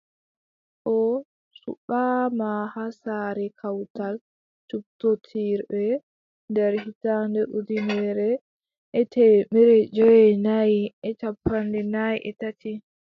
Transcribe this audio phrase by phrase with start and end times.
[0.95, 0.97] O
[1.61, 4.15] suɓaama haa saare kawtal
[4.69, 5.83] cuɓtootirɓe
[6.49, 8.29] nder hitaande ujineere
[8.99, 12.71] e teemeɗɗe joweenayi e cappanɗe nay e tati.